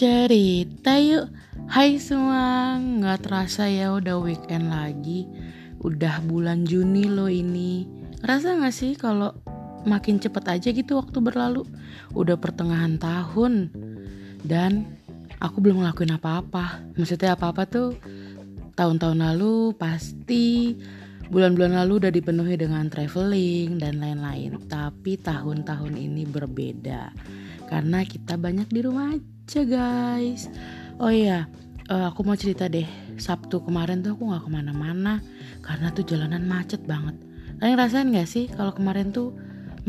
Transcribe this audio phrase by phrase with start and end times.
[0.00, 1.28] cerita yuk.
[1.68, 5.28] Hai semua, nggak terasa ya udah weekend lagi.
[5.84, 7.84] Udah bulan Juni loh ini.
[8.24, 9.36] Rasa gak sih kalau
[9.84, 11.68] makin cepet aja gitu waktu berlalu?
[12.16, 13.68] Udah pertengahan tahun.
[14.40, 14.88] Dan
[15.36, 16.80] aku belum ngelakuin apa-apa.
[16.96, 17.92] Maksudnya apa-apa tuh
[18.80, 20.72] Tahun-tahun lalu pasti
[21.28, 24.64] Bulan-bulan lalu udah dipenuhi dengan traveling dan lain-lain.
[24.64, 27.12] Tapi tahun-tahun ini berbeda.
[27.68, 30.46] Karena kita banyak di rumah aja aja guys.
[31.02, 31.50] Oh iya
[31.90, 32.86] uh, aku mau cerita deh.
[33.18, 35.18] Sabtu kemarin tuh aku nggak ke mana-mana
[35.58, 37.18] karena tuh jalanan macet banget.
[37.58, 39.34] Kalian ngerasain nggak sih kalau kemarin tuh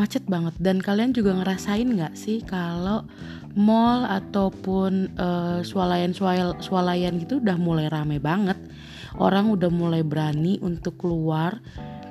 [0.02, 0.57] macet banget?
[0.57, 3.05] Dan kalian juga ngerasain nggak sih kalau
[3.53, 6.09] mall ataupun uh, swalayan
[6.57, 8.57] swalayan gitu udah mulai rame banget?
[9.21, 11.61] Orang udah mulai berani untuk keluar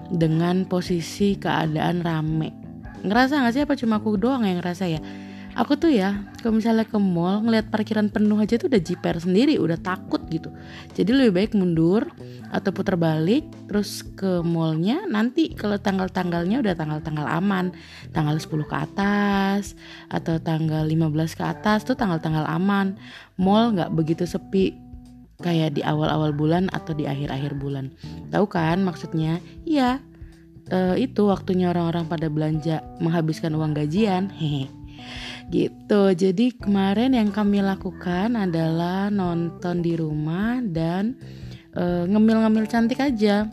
[0.07, 2.55] dengan posisi keadaan rame.
[3.03, 5.03] Ngerasa nggak sih apa cuma aku doang yang ngerasa ya
[5.55, 9.59] aku tuh ya kalau misalnya ke mall ngelihat parkiran penuh aja tuh udah jiper sendiri
[9.59, 10.49] udah takut gitu.
[10.95, 12.07] Jadi lebih baik mundur
[12.51, 17.75] atau putar balik terus ke mallnya nanti kalau tanggal-tanggalnya udah tanggal-tanggal aman.
[18.15, 19.75] Tanggal 10 ke atas
[20.09, 22.97] atau tanggal 15 ke atas tuh tanggal-tanggal aman.
[23.37, 24.75] Mall nggak begitu sepi
[25.41, 27.93] kayak di awal-awal bulan atau di akhir-akhir bulan.
[28.33, 29.41] Tahu kan maksudnya?
[29.65, 30.01] Iya
[30.73, 34.31] uh, itu waktunya orang-orang pada belanja menghabiskan uang gajian.
[34.33, 34.80] Hehe
[35.51, 36.15] gitu.
[36.15, 41.19] Jadi kemarin yang kami lakukan adalah nonton di rumah dan
[41.75, 43.51] uh, ngemil-ngemil cantik aja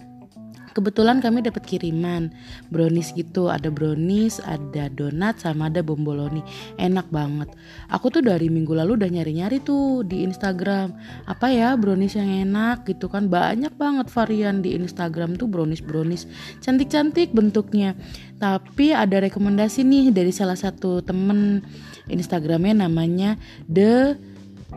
[0.77, 2.29] kebetulan kami dapat kiriman.
[2.69, 3.49] Brownies gitu.
[3.49, 6.45] Ada brownies ada donat sama ada bomboloni.
[6.77, 7.49] Enak banget.
[7.89, 10.93] Aku tuh dari minggu lalu udah nyari-nyari tuh di Instagram.
[11.25, 13.25] Apa ya brownies yang enak gitu kan.
[13.25, 16.29] Banyak banget varian di Instagram tuh brownies brownies
[16.61, 17.97] cantik-cantik bentuknya.
[18.37, 21.65] Tapi ada rekomendasi nih dari salah satu temen.
[22.07, 23.35] Instagramnya namanya
[23.67, 24.15] the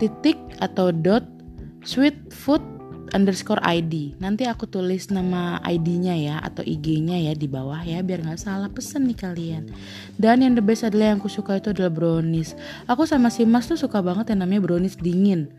[0.03, 1.23] titik atau dot
[1.87, 2.63] sweet food
[3.13, 4.17] underscore ID.
[4.19, 8.71] Nanti aku tulis nama ID-nya ya atau IG-nya ya di bawah ya biar nggak salah
[8.71, 9.65] pesen nih kalian.
[10.17, 12.55] Dan yang the best adalah yang aku suka itu adalah brownies.
[12.87, 15.51] Aku sama si Mas tuh suka banget yang namanya brownies dingin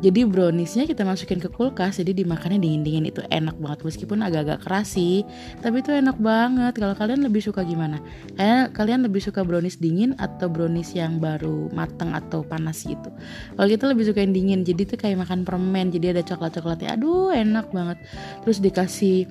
[0.00, 3.04] jadi browniesnya kita masukin ke kulkas jadi dimakannya dingin-dingin.
[3.12, 5.28] Itu enak banget meskipun agak-agak keras sih.
[5.60, 6.72] Tapi itu enak banget.
[6.80, 8.00] Kalau kalian lebih suka gimana?
[8.40, 13.12] Kayak kalian lebih suka brownies dingin atau brownies yang baru matang atau panas gitu?
[13.54, 16.96] Kalau kita lebih suka yang dingin jadi itu kayak makan permen jadi ada coklat-coklatnya.
[16.96, 18.00] Aduh enak banget.
[18.48, 19.28] Terus dikasih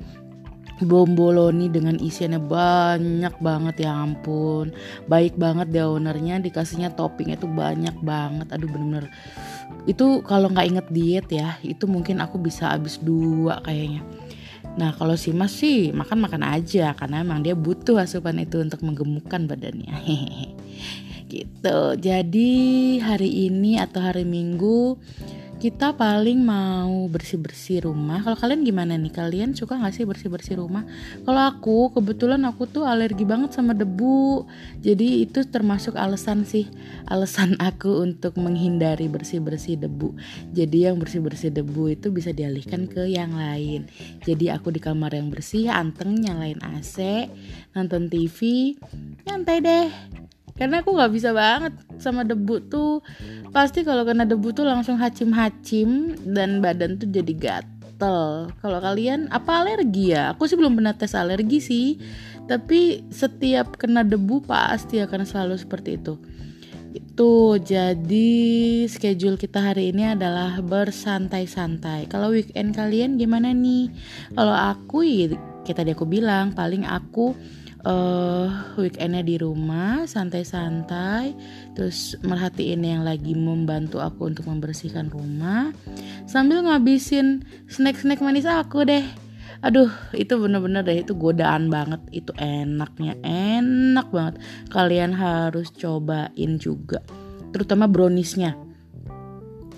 [0.80, 4.72] bomboloni dengan isiannya banyak banget ya ampun.
[5.12, 8.48] Baik banget deh ownernya dikasihnya toppingnya tuh banyak banget.
[8.54, 9.12] Aduh bener-bener
[9.88, 14.06] itu kalau nggak inget diet ya itu mungkin aku bisa habis dua kayaknya.
[14.78, 18.86] Nah kalau si mas sih makan makan aja karena emang dia butuh asupan itu untuk
[18.86, 19.96] menggemukkan badannya.
[21.30, 21.80] Gitu.
[22.02, 22.52] Jadi
[23.06, 24.98] hari ini atau hari minggu
[25.60, 28.24] kita paling mau bersih-bersih rumah.
[28.24, 29.12] Kalau kalian gimana nih?
[29.12, 30.88] Kalian suka gak sih bersih-bersih rumah?
[31.28, 34.48] Kalau aku, kebetulan aku tuh alergi banget sama debu.
[34.80, 36.72] Jadi itu termasuk alasan sih,
[37.12, 40.16] alasan aku untuk menghindari bersih-bersih debu.
[40.56, 43.92] Jadi yang bersih-bersih debu itu bisa dialihkan ke yang lain.
[44.24, 47.28] Jadi aku di kamar yang bersih, anteng nyalain AC,
[47.76, 48.80] nonton TV,
[49.28, 50.19] nyantai deh
[50.60, 51.72] karena aku nggak bisa banget
[52.04, 53.00] sama debu tuh.
[53.56, 58.52] Pasti kalau kena debu tuh langsung hacim-hacim dan badan tuh jadi gatel.
[58.52, 60.36] Kalau kalian apa alergi ya?
[60.36, 61.88] Aku sih belum pernah tes alergi sih.
[62.44, 66.20] Tapi setiap kena debu pasti akan selalu seperti itu.
[66.92, 68.30] Itu jadi
[68.90, 72.12] schedule kita hari ini adalah bersantai-santai.
[72.12, 73.94] Kalau weekend kalian gimana nih?
[74.36, 75.32] Kalau aku ya
[75.64, 77.38] kita tadi aku bilang paling aku
[77.86, 81.36] uh, weekendnya di rumah santai-santai.
[81.76, 85.72] Terus merhatiin yang lagi membantu aku untuk membersihkan rumah.
[86.28, 89.06] Sambil ngabisin snack-snack manis aku deh.
[89.60, 92.00] Aduh itu bener-bener deh itu godaan banget.
[92.12, 94.36] Itu enaknya enak banget.
[94.72, 97.04] Kalian harus cobain juga
[97.50, 98.56] terutama browniesnya.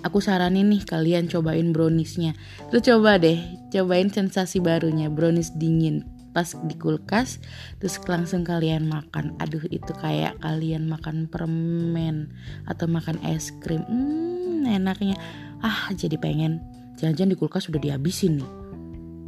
[0.02, 2.34] Aku saranin nih kalian cobain browniesnya.
[2.74, 3.38] Terus coba deh
[3.70, 7.40] cobain sensasi barunya brownies dingin pas di kulkas
[7.78, 9.36] terus langsung kalian makan.
[9.40, 12.32] Aduh itu kayak kalian makan permen
[12.68, 13.84] atau makan es krim.
[13.86, 15.16] Hmm, enaknya.
[15.62, 16.64] Ah jadi pengen.
[17.00, 18.52] Jangan-jangan di kulkas sudah dihabisin nih.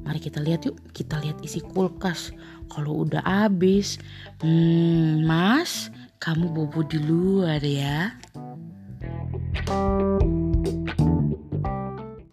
[0.03, 0.75] Mari kita lihat yuk.
[0.91, 2.35] Kita lihat isi kulkas.
[2.71, 4.01] Kalau udah habis
[4.41, 5.91] hmm, mas
[6.23, 8.15] kamu bobo di luar ya